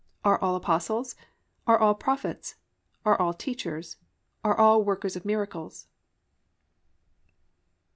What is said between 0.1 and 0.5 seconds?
(29) Are